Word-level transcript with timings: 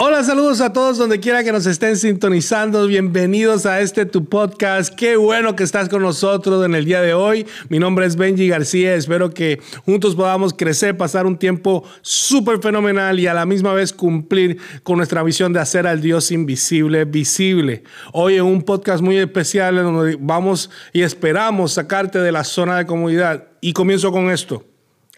Hola, 0.00 0.22
saludos 0.22 0.60
a 0.60 0.72
todos 0.72 0.96
donde 0.96 1.18
quiera 1.18 1.42
que 1.42 1.50
nos 1.50 1.66
estén 1.66 1.96
sintonizando. 1.96 2.86
Bienvenidos 2.86 3.66
a 3.66 3.80
este 3.80 4.06
tu 4.06 4.26
podcast. 4.26 4.94
Qué 4.94 5.16
bueno 5.16 5.56
que 5.56 5.64
estás 5.64 5.88
con 5.88 6.02
nosotros 6.02 6.64
en 6.64 6.76
el 6.76 6.84
día 6.84 7.00
de 7.00 7.14
hoy. 7.14 7.48
Mi 7.68 7.80
nombre 7.80 8.06
es 8.06 8.14
Benji 8.14 8.46
García. 8.46 8.94
Espero 8.94 9.34
que 9.34 9.60
juntos 9.84 10.14
podamos 10.14 10.54
crecer, 10.54 10.96
pasar 10.96 11.26
un 11.26 11.36
tiempo 11.36 11.82
súper 12.00 12.62
fenomenal 12.62 13.18
y 13.18 13.26
a 13.26 13.34
la 13.34 13.44
misma 13.44 13.74
vez 13.74 13.92
cumplir 13.92 14.58
con 14.84 14.98
nuestra 14.98 15.24
visión 15.24 15.52
de 15.52 15.58
hacer 15.58 15.84
al 15.88 16.00
Dios 16.00 16.30
invisible 16.30 17.04
visible. 17.04 17.82
Hoy 18.12 18.36
en 18.36 18.44
un 18.44 18.62
podcast 18.62 19.02
muy 19.02 19.16
especial 19.18 19.82
donde 19.82 20.16
vamos 20.20 20.70
y 20.92 21.02
esperamos 21.02 21.72
sacarte 21.72 22.20
de 22.20 22.30
la 22.30 22.44
zona 22.44 22.76
de 22.76 22.86
comodidad. 22.86 23.48
Y 23.60 23.72
comienzo 23.72 24.12
con 24.12 24.30
esto. 24.30 24.62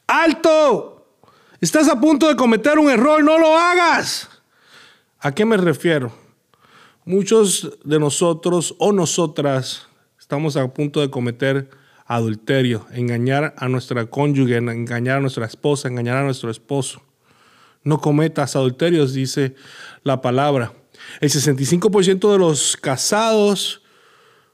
¡Alto! 0.07 1.19
Estás 1.61 1.87
a 1.91 2.01
punto 2.01 2.29
de 2.29 2.35
cometer 2.35 2.79
un 2.79 2.89
error, 2.89 3.23
no 3.23 3.39
lo 3.39 3.59
hagas. 3.59 4.40
¿A 5.23 5.33
qué 5.33 5.45
me 5.45 5.59
refiero? 5.59 6.11
Muchos 7.05 7.79
de 7.85 7.99
nosotros 7.99 8.75
o 8.79 8.91
nosotras 8.91 9.87
estamos 10.19 10.57
a 10.57 10.67
punto 10.73 11.03
de 11.03 11.11
cometer 11.11 11.69
adulterio, 12.07 12.87
engañar 12.91 13.53
a 13.59 13.69
nuestra 13.69 14.07
cónyuge, 14.07 14.57
engañar 14.57 15.19
a 15.19 15.21
nuestra 15.21 15.45
esposa, 15.45 15.89
engañar 15.89 16.17
a 16.17 16.23
nuestro 16.23 16.51
esposo. 16.51 17.03
No 17.85 18.01
cometas 18.01 18.57
adulterios, 18.57 19.13
dice 19.13 19.55
la 20.05 20.23
palabra. 20.23 20.73
El 21.21 21.29
65% 21.29 22.33
de 22.33 22.39
los 22.39 22.79
casados, 22.79 23.83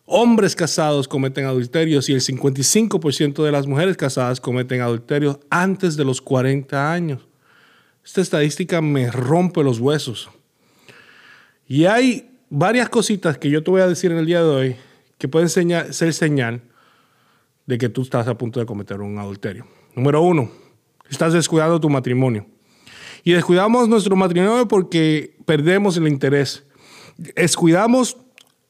hombres 0.05 0.57
casados, 0.57 1.07
cometen 1.07 1.45
adulterios 1.45 2.09
y 2.09 2.13
el 2.13 2.23
55% 2.23 3.45
de 3.45 3.53
las 3.53 3.69
mujeres 3.69 3.97
casadas 3.97 4.41
cometen 4.41 4.81
adulterios 4.81 5.39
antes 5.49 5.97
de 5.97 6.05
los 6.05 6.21
40 6.21 6.93
años. 6.93 7.21
Esta 8.05 8.21
estadística 8.21 8.81
me 8.81 9.13
rompe 9.13 9.63
los 9.63 9.79
huesos. 9.79 10.29
Y 11.69 11.87
hay 11.87 12.31
varias 12.49 12.89
cositas 12.89 13.39
que 13.39 13.51
yo 13.51 13.63
te 13.63 13.71
voy 13.71 13.81
a 13.81 13.89
decir 13.89 14.13
en 14.13 14.19
el 14.19 14.27
día 14.27 14.43
de 14.43 14.49
hoy 14.49 14.77
que 15.19 15.29
pueden 15.29 15.49
ser 15.49 16.13
señal 16.13 16.63
de 17.67 17.79
que 17.79 17.89
tú 17.89 18.03
estás 18.03 18.29
a 18.29 18.39
punto 18.39 18.61
de 18.61 18.67
cometer 18.67 19.01
un 19.01 19.19
adulterio. 19.19 19.67
Número 19.95 20.23
uno, 20.23 20.51
estás 21.11 21.33
descuidando 21.33 21.81
tu 21.81 21.91
matrimonio. 21.91 22.47
Y 23.25 23.33
descuidamos 23.33 23.89
nuestro 23.89 24.15
matrimonio 24.15 24.69
porque 24.69 25.37
perdemos 25.45 25.97
el 25.97 26.07
interés. 26.07 26.65
Descuidamos 27.17 28.17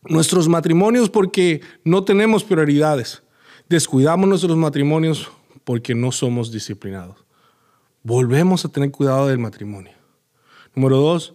nuestros 0.04 0.48
matrimonios 0.48 1.10
porque 1.10 1.60
no 1.84 2.04
tenemos 2.04 2.44
prioridades. 2.44 3.22
Descuidamos 3.68 4.28
nuestros 4.28 4.56
matrimonios 4.56 5.30
porque 5.64 5.94
no 5.94 6.12
somos 6.12 6.52
disciplinados. 6.52 7.24
Volvemos 8.02 8.64
a 8.64 8.68
tener 8.68 8.90
cuidado 8.92 9.26
del 9.26 9.38
matrimonio. 9.38 9.92
Número 10.74 10.98
dos, 10.98 11.34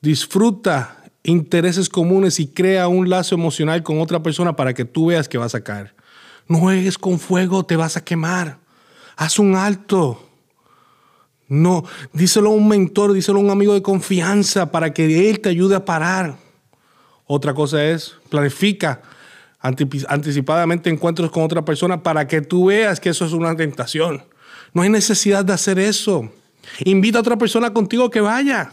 Disfruta 0.00 1.02
intereses 1.22 1.88
comunes 1.88 2.40
y 2.40 2.48
crea 2.48 2.88
un 2.88 3.10
lazo 3.10 3.34
emocional 3.34 3.82
con 3.82 4.00
otra 4.00 4.22
persona 4.22 4.56
para 4.56 4.74
que 4.74 4.84
tú 4.84 5.06
veas 5.06 5.28
que 5.28 5.38
vas 5.38 5.54
a 5.54 5.62
caer. 5.62 5.94
No 6.46 6.58
juegues 6.58 6.96
con 6.96 7.18
fuego, 7.18 7.64
te 7.64 7.76
vas 7.76 7.96
a 7.96 8.04
quemar. 8.04 8.58
Haz 9.16 9.38
un 9.38 9.54
alto. 9.54 10.24
No, 11.48 11.84
díselo 12.12 12.50
a 12.50 12.52
un 12.52 12.68
mentor, 12.68 13.12
díselo 13.12 13.38
a 13.38 13.42
un 13.42 13.50
amigo 13.50 13.74
de 13.74 13.82
confianza 13.82 14.70
para 14.70 14.92
que 14.92 15.30
él 15.30 15.40
te 15.40 15.48
ayude 15.48 15.76
a 15.76 15.84
parar. 15.84 16.36
Otra 17.26 17.54
cosa 17.54 17.84
es, 17.84 18.14
planifica 18.30 19.02
anticipadamente 19.60 20.88
encuentros 20.88 21.30
con 21.30 21.42
otra 21.42 21.64
persona 21.64 22.02
para 22.02 22.26
que 22.26 22.40
tú 22.40 22.66
veas 22.66 23.00
que 23.00 23.08
eso 23.08 23.26
es 23.26 23.32
una 23.32 23.56
tentación. 23.56 24.24
No 24.72 24.82
hay 24.82 24.88
necesidad 24.88 25.44
de 25.44 25.52
hacer 25.52 25.78
eso. 25.78 26.30
Invita 26.84 27.18
a 27.18 27.22
otra 27.22 27.36
persona 27.36 27.72
contigo 27.72 28.10
que 28.10 28.20
vaya. 28.20 28.70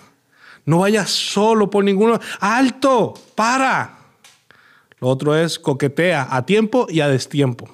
No 0.65 0.79
vayas 0.79 1.09
solo 1.11 1.69
por 1.69 1.83
ninguno. 1.83 2.19
Alto, 2.39 3.13
para. 3.35 3.99
Lo 4.99 5.07
otro 5.09 5.35
es 5.35 5.59
coquetea 5.59 6.27
a 6.29 6.45
tiempo 6.45 6.87
y 6.89 7.01
a 7.01 7.07
destiempo. 7.07 7.69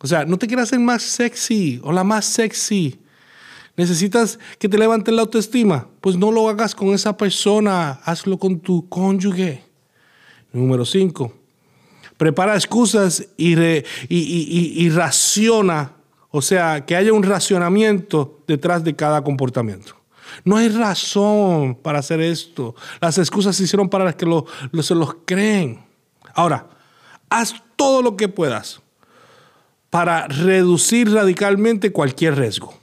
O 0.00 0.06
sea, 0.06 0.24
no 0.24 0.36
te 0.36 0.46
quieras 0.46 0.68
ser 0.68 0.80
más 0.80 1.02
sexy 1.02 1.80
o 1.82 1.92
la 1.92 2.04
más 2.04 2.24
sexy. 2.24 2.98
Necesitas 3.76 4.38
que 4.58 4.68
te 4.68 4.78
levanten 4.78 5.16
la 5.16 5.22
autoestima. 5.22 5.86
Pues 6.00 6.16
no 6.16 6.32
lo 6.32 6.48
hagas 6.48 6.74
con 6.74 6.88
esa 6.88 7.16
persona, 7.16 8.00
hazlo 8.04 8.38
con 8.38 8.58
tu 8.58 8.88
cónyuge. 8.88 9.62
Número 10.52 10.84
cinco, 10.84 11.32
prepara 12.16 12.54
excusas 12.54 13.26
y, 13.36 13.54
y 14.08 14.90
raciona, 14.90 15.92
o 16.30 16.40
sea, 16.40 16.86
que 16.86 16.96
haya 16.96 17.12
un 17.12 17.22
racionamiento 17.22 18.40
detrás 18.46 18.82
de 18.82 18.96
cada 18.96 19.22
comportamiento. 19.22 19.95
No 20.44 20.56
hay 20.56 20.68
razón 20.68 21.74
para 21.74 21.98
hacer 21.98 22.20
esto. 22.20 22.74
Las 23.00 23.18
excusas 23.18 23.56
se 23.56 23.64
hicieron 23.64 23.88
para 23.88 24.04
las 24.04 24.14
que 24.16 24.26
se 24.82 24.94
los 24.94 25.16
creen. 25.24 25.84
Ahora, 26.34 26.68
haz 27.28 27.54
todo 27.76 28.02
lo 28.02 28.16
que 28.16 28.28
puedas 28.28 28.82
para 29.90 30.26
reducir 30.28 31.12
radicalmente 31.12 31.92
cualquier 31.92 32.36
riesgo. 32.36 32.74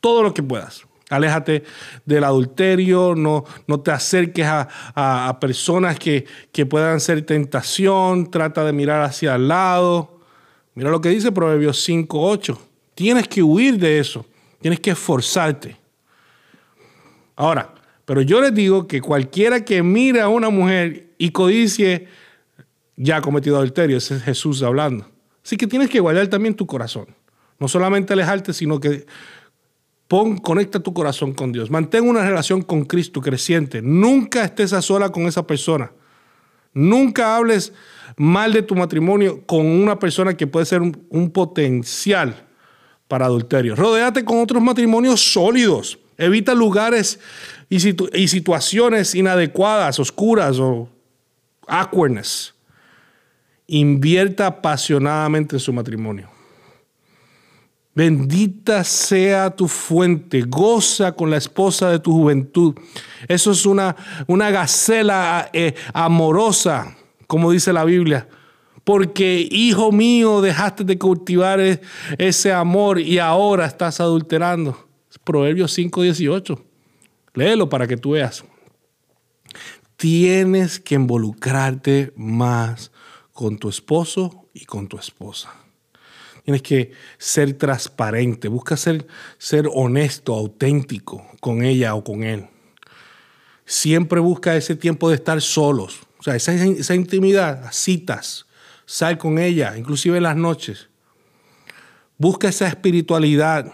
Todo 0.00 0.22
lo 0.22 0.32
que 0.32 0.42
puedas. 0.42 0.86
Aléjate 1.10 1.64
del 2.04 2.24
adulterio, 2.24 3.14
no, 3.14 3.44
no 3.66 3.80
te 3.80 3.90
acerques 3.90 4.46
a, 4.46 5.38
personas 5.40 5.98
que, 5.98 6.26
que, 6.52 6.66
puedan 6.66 7.00
ser 7.00 7.24
tentación, 7.24 8.30
trata 8.30 8.64
de 8.64 8.72
mirar 8.72 9.02
hacia 9.02 9.34
el 9.34 9.48
lado. 9.48 10.20
Mira 10.74 10.90
lo 10.90 11.00
que 11.00 11.08
dice 11.08 11.32
Proverbios 11.32 11.88
5.8. 11.88 12.58
Tienes 12.94 13.26
que 13.26 13.42
huir 13.42 13.78
de 13.78 13.98
eso, 13.98 14.26
tienes 14.60 14.80
que 14.80 14.90
esforzarte. 14.90 15.76
Ahora, 17.38 17.72
pero 18.04 18.20
yo 18.20 18.40
les 18.40 18.52
digo 18.52 18.88
que 18.88 19.00
cualquiera 19.00 19.64
que 19.64 19.80
mire 19.84 20.20
a 20.20 20.28
una 20.28 20.50
mujer 20.50 21.14
y 21.18 21.30
codicie, 21.30 22.08
ya 22.96 23.18
ha 23.18 23.20
cometido 23.20 23.56
adulterio. 23.56 23.96
Ese 23.96 24.16
es 24.16 24.24
Jesús 24.24 24.60
hablando. 24.64 25.08
Así 25.44 25.56
que 25.56 25.68
tienes 25.68 25.88
que 25.88 26.00
guardar 26.00 26.26
también 26.26 26.54
tu 26.54 26.66
corazón. 26.66 27.06
No 27.60 27.68
solamente 27.68 28.12
alejarte, 28.12 28.52
sino 28.52 28.80
que 28.80 29.06
pon, 30.08 30.38
conecta 30.38 30.80
tu 30.80 30.92
corazón 30.92 31.32
con 31.32 31.52
Dios. 31.52 31.70
Mantén 31.70 32.08
una 32.08 32.24
relación 32.24 32.60
con 32.60 32.84
Cristo 32.84 33.20
creciente. 33.20 33.82
Nunca 33.82 34.42
estés 34.44 34.72
a 34.72 34.82
sola 34.82 35.10
con 35.10 35.28
esa 35.28 35.46
persona. 35.46 35.92
Nunca 36.74 37.36
hables 37.36 37.72
mal 38.16 38.52
de 38.52 38.62
tu 38.62 38.74
matrimonio 38.74 39.46
con 39.46 39.64
una 39.64 39.96
persona 39.96 40.36
que 40.36 40.48
puede 40.48 40.66
ser 40.66 40.82
un, 40.82 41.06
un 41.08 41.30
potencial 41.30 42.48
para 43.06 43.26
adulterio. 43.26 43.76
Rodéate 43.76 44.24
con 44.24 44.38
otros 44.38 44.60
matrimonios 44.60 45.20
sólidos 45.32 46.00
Evita 46.18 46.52
lugares 46.52 47.20
y, 47.68 47.78
situaciones 47.78 49.14
inadecuadas, 49.14 50.00
oscuras 50.00 50.58
o 50.58 50.88
awkwardness. 51.68 52.54
Invierta 53.68 54.46
apasionadamente 54.46 55.54
en 55.54 55.60
su 55.60 55.72
matrimonio. 55.72 56.28
Bendita 57.94 58.82
sea 58.82 59.50
tu 59.50 59.68
fuente, 59.68 60.42
goza 60.42 61.12
con 61.12 61.30
la 61.30 61.36
esposa 61.36 61.90
de 61.90 62.00
tu 62.00 62.12
juventud. 62.12 62.74
Eso 63.28 63.52
es 63.52 63.64
una, 63.64 63.94
una 64.26 64.50
gacela 64.50 65.50
eh, 65.52 65.74
amorosa, 65.92 66.96
como 67.28 67.52
dice 67.52 67.72
la 67.72 67.84
Biblia. 67.84 68.28
Porque, 68.82 69.46
hijo 69.50 69.92
mío, 69.92 70.40
dejaste 70.40 70.82
de 70.82 70.98
cultivar 70.98 71.60
e, 71.60 71.80
ese 72.18 72.52
amor 72.52 72.98
y 72.98 73.18
ahora 73.18 73.66
estás 73.66 74.00
adulterando. 74.00 74.87
Proverbios 75.24 75.72
5:18. 75.76 76.64
Léelo 77.34 77.68
para 77.68 77.86
que 77.86 77.96
tú 77.96 78.12
veas. 78.12 78.44
Tienes 79.96 80.78
que 80.78 80.94
involucrarte 80.94 82.12
más 82.16 82.92
con 83.32 83.58
tu 83.58 83.68
esposo 83.68 84.48
y 84.54 84.64
con 84.64 84.88
tu 84.88 84.98
esposa. 84.98 85.54
Tienes 86.44 86.62
que 86.62 86.92
ser 87.18 87.52
transparente, 87.58 88.48
busca 88.48 88.76
ser, 88.76 89.06
ser 89.38 89.68
honesto, 89.72 90.34
auténtico 90.34 91.26
con 91.40 91.62
ella 91.62 91.94
o 91.94 92.02
con 92.02 92.22
él. 92.22 92.48
Siempre 93.66 94.18
busca 94.18 94.56
ese 94.56 94.74
tiempo 94.74 95.10
de 95.10 95.16
estar 95.16 95.42
solos, 95.42 96.00
o 96.18 96.22
sea, 96.22 96.36
esa, 96.36 96.54
esa 96.54 96.94
intimidad, 96.94 97.68
citas, 97.70 98.46
sal 98.86 99.18
con 99.18 99.38
ella, 99.38 99.76
inclusive 99.76 100.16
en 100.16 100.22
las 100.22 100.36
noches. 100.36 100.88
Busca 102.16 102.48
esa 102.48 102.66
espiritualidad, 102.66 103.70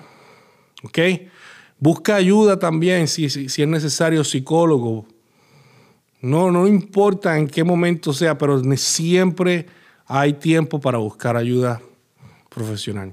¿ok? 0.83 0.99
Busca 1.85 2.17
ayuda 2.17 2.59
también 2.59 3.07
si, 3.07 3.27
es 3.27 3.59
necesario 3.69 4.25
psicólogo. 4.25 5.05
No, 6.23 6.51
no 6.51 6.67
importa 6.67 7.37
en 7.37 7.47
qué 7.47 7.63
momento 7.63 8.15
sea, 8.15 8.39
pero 8.39 8.59
siempre 8.79 9.67
hay 10.07 10.33
tiempo 10.33 10.81
para 10.81 10.97
buscar 10.97 11.37
ayuda 11.37 11.83
profesional. 12.49 13.13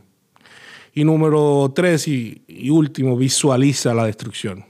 Y 0.93 1.03
número 1.03 1.69
tres 1.75 2.07
y, 2.07 2.43
y, 2.47 2.69
último, 2.69 3.17
visualiza 3.17 3.93
la 3.93 4.05
destrucción. 4.05 4.63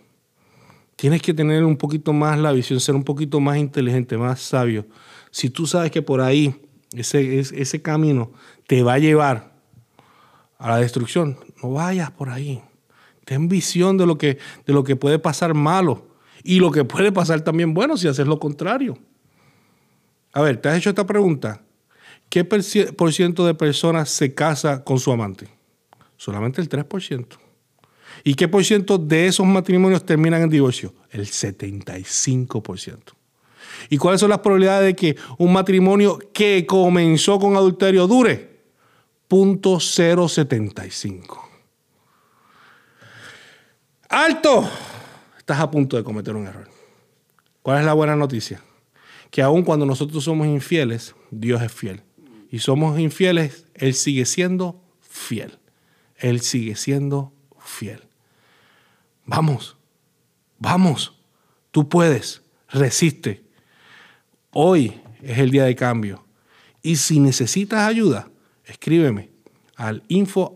Tienes 0.96 1.22
que 1.22 1.36
tener 1.36 1.64
un 1.64 1.78
poquito 1.78 2.12
más 2.12 2.40
la 2.40 2.52
visión, 2.54 2.80
ser 2.80 2.96
un 2.96 3.04
poquito 3.04 3.40
más 3.40 3.58
inteligente, 3.58 4.18
más 4.18 4.42
sabio. 4.42 4.88
Si 5.30 5.52
tú 5.52 5.68
sabes 5.68 5.92
que 5.92 6.02
por 6.02 6.22
ahí 6.22 6.56
ese, 6.94 7.40
ese 7.40 7.82
camino 7.84 8.32
te 8.66 8.82
va 8.82 8.94
a 8.94 8.98
llevar 8.98 9.54
a 10.58 10.72
la 10.72 10.78
destrucción, 10.78 11.38
no 11.62 11.74
vayas 11.74 12.10
por 12.10 12.30
ahí. 12.30 12.64
Ten 13.26 13.48
visión 13.48 13.98
de 13.98 14.06
lo 14.06 14.18
que, 14.18 14.38
de 14.66 14.74
lo 14.74 14.84
que 14.84 14.96
puede 14.96 15.20
pasar 15.20 15.54
malo 15.54 16.08
Y 16.44 16.60
lo 16.60 16.72
que 16.72 16.84
puede 16.84 17.12
pasar 17.12 17.42
también 17.42 17.74
bueno 17.74 17.98
si 17.98 18.08
haces 18.08 18.26
lo 18.26 18.40
contrario. 18.40 18.98
A 20.34 20.42
ver, 20.42 20.58
¿te 20.58 20.70
has 20.70 20.78
hecho 20.78 20.90
esta 20.90 21.06
pregunta? 21.06 21.62
¿Qué 22.30 22.46
por 22.46 23.14
ciento 23.14 23.46
de 23.46 23.54
personas 23.54 24.10
se 24.10 24.34
casa 24.34 24.84
con 24.84 25.00
su 25.00 25.12
amante? 25.12 25.48
Solamente 26.18 26.62
el 26.62 26.70
3%. 26.70 27.26
¿Y 28.24 28.36
qué 28.36 28.48
por 28.48 28.64
ciento 28.64 28.98
de 28.98 29.28
esos 29.28 29.46
matrimonios 29.46 30.06
terminan 30.06 30.42
en 30.42 30.50
divorcio? 30.50 30.94
El 31.10 31.26
75%. 31.26 32.98
¿Y 33.90 33.98
cuáles 33.98 34.22
son 34.22 34.30
las 34.30 34.40
probabilidades 34.40 34.86
de 34.86 34.96
que 34.96 35.16
un 35.38 35.52
matrimonio 35.52 36.20
que 36.34 36.66
comenzó 36.66 37.40
con 37.40 37.56
adulterio 37.56 38.08
dure? 38.08 38.62
Punto 39.28 39.80
075. 39.80 41.51
¡Alto! 44.12 44.70
Estás 45.38 45.62
a 45.62 45.72
punto 45.72 45.96
de 45.96 46.04
cometer 46.04 46.36
un 46.36 46.46
error. 46.46 46.70
¿Cuál 47.62 47.80
es 47.80 47.86
la 47.86 47.94
buena 47.94 48.14
noticia? 48.14 48.62
Que 49.30 49.42
aun 49.42 49.64
cuando 49.64 49.86
nosotros 49.86 50.26
somos 50.26 50.48
infieles, 50.48 51.16
Dios 51.30 51.62
es 51.62 51.72
fiel. 51.72 52.04
Y 52.52 52.60
somos 52.60 53.00
infieles, 53.00 53.66
Él 53.74 53.94
sigue 53.94 54.26
siendo 54.26 54.84
fiel. 55.00 55.60
Él 56.18 56.42
sigue 56.42 56.76
siendo 56.76 57.32
fiel. 57.58 58.04
Vamos, 59.26 59.78
vamos, 60.60 61.18
tú 61.72 61.88
puedes, 61.88 62.42
resiste. 62.68 63.46
Hoy 64.52 65.00
es 65.24 65.38
el 65.38 65.52
día 65.52 65.64
de 65.64 65.76
cambio. 65.78 66.26
Y 66.82 66.98
si 66.98 67.22
necesitas 67.22 67.88
ayuda, 67.88 68.30
escríbeme 68.66 69.30
al 69.78 70.04
info 70.10 70.52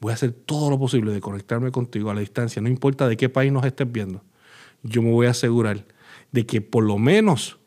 Voy 0.00 0.12
a 0.12 0.14
hacer 0.14 0.32
todo 0.32 0.70
lo 0.70 0.78
posible 0.78 1.12
de 1.12 1.20
conectarme 1.20 1.70
contigo 1.70 2.10
a 2.10 2.14
la 2.14 2.20
distancia, 2.20 2.62
no 2.62 2.68
importa 2.68 3.06
de 3.06 3.16
qué 3.16 3.28
país 3.28 3.52
nos 3.52 3.64
estés 3.64 3.90
viendo. 3.90 4.22
Yo 4.82 5.02
me 5.02 5.10
voy 5.10 5.26
a 5.26 5.30
asegurar 5.30 5.84
de 6.32 6.46
que 6.46 6.60
por 6.62 6.84
lo 6.84 6.96
menos 6.96 7.58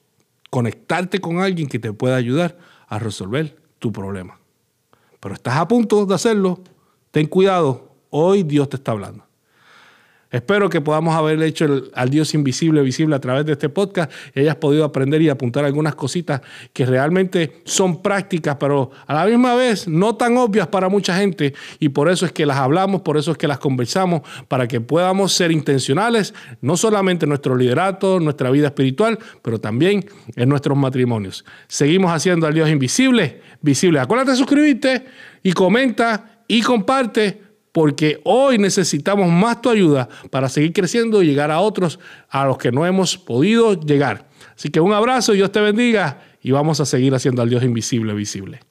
conectarte 0.50 1.20
con 1.20 1.40
alguien 1.40 1.68
que 1.68 1.80
te 1.80 1.94
pueda 1.94 2.16
ayudar 2.16 2.58
a 2.88 3.00
resolver 3.00 3.56
tu 3.80 3.92
problema. 3.92 4.40
Pero 5.20 5.36
estás 5.36 5.58
a 5.58 5.68
punto 5.68 6.06
de 6.06 6.16
hacerlo, 6.16 6.60
ten 7.12 7.28
cuidado, 7.28 7.96
hoy 8.10 8.44
Dios 8.44 8.70
te 8.70 8.78
está 8.78 8.92
hablando. 8.92 9.26
Espero 10.34 10.68
que 10.68 10.82
podamos 10.82 11.16
haber 11.16 11.40
hecho 11.44 11.84
al 11.94 12.10
Dios 12.10 12.34
invisible 12.34 12.82
visible 12.82 13.16
a 13.16 13.20
través 13.20 13.46
de 13.46 13.52
este 13.52 13.70
podcast 13.70 14.12
y 14.34 14.40
hayas 14.40 14.56
podido 14.56 14.84
aprender 14.84 15.22
y 15.22 15.30
apuntar 15.30 15.64
algunas 15.64 15.94
cositas 15.94 16.42
que 16.74 16.88
realmente 16.88 17.62
son 17.66 18.02
prácticas, 18.02 18.58
pero 18.60 18.90
a 19.06 19.14
la 19.14 19.26
misma 19.28 19.54
vez 19.54 19.88
no 19.88 20.16
tan 20.16 20.36
obvias 20.38 20.66
para 20.70 20.90
mucha 20.90 21.16
gente 21.16 21.54
y 21.80 21.90
por 21.90 22.10
eso 22.10 22.26
es 22.26 22.32
que 22.32 22.48
las 22.48 22.58
hablamos, 22.58 23.04
por 23.04 23.16
eso 23.16 23.32
es 23.34 23.38
que 23.38 23.48
las 23.48 23.60
conversamos, 23.60 24.24
para 24.48 24.68
que 24.68 24.82
podamos 24.82 25.34
ser 25.34 25.52
intencionales, 25.52 26.34
no 26.62 26.78
solamente 26.78 27.26
en 27.26 27.30
nuestro 27.30 27.56
liderato, 27.56 28.18
en 28.18 28.24
nuestra 28.24 28.50
vida 28.50 28.66
espiritual, 28.66 29.20
pero 29.44 29.62
también 29.62 30.04
en 30.36 30.50
nuestros 30.50 30.76
matrimonios. 30.76 31.46
Seguimos 31.68 32.12
haciendo 32.12 32.48
al 32.48 32.56
Dios 32.56 32.72
invisible 32.72 33.40
visible. 33.62 34.00
Acuérdate 34.00 34.32
de 34.32 34.38
suscribirte 34.38 35.06
y 35.44 35.54
comenta 35.54 36.42
y 36.48 36.62
comparte 36.62 37.53
porque 37.74 38.22
hoy 38.24 38.58
necesitamos 38.60 39.30
más 39.30 39.62
tu 39.62 39.70
ayuda 39.70 40.08
para 40.30 40.48
seguir 40.48 40.72
creciendo 40.72 41.22
y 41.22 41.26
llegar 41.26 41.52
a 41.52 41.60
otros 41.60 42.00
a 42.30 42.46
los 42.46 42.58
que 42.58 42.72
no 42.72 42.86
hemos 42.86 43.18
podido 43.18 43.74
llegar. 43.74 44.30
Así 44.56 44.70
que 44.70 44.80
un 44.80 44.94
abrazo, 44.94 45.34
Dios 45.34 45.52
te 45.52 45.60
bendiga 45.60 46.22
y 46.42 46.52
vamos 46.52 46.80
a 46.80 46.86
seguir 46.86 47.14
haciendo 47.14 47.42
al 47.42 47.50
Dios 47.50 47.64
invisible 47.64 48.14
visible. 48.14 48.62